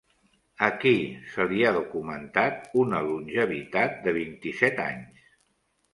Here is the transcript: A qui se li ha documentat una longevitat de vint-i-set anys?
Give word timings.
A 0.67 0.67
qui 0.83 0.93
se 1.33 1.45
li 1.51 1.59
ha 1.67 1.73
documentat 1.75 2.65
una 2.85 3.05
longevitat 3.11 4.03
de 4.07 4.15
vint-i-set 4.21 4.83
anys? 4.91 5.25